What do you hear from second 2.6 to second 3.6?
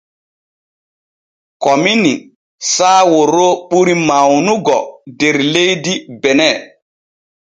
saawaro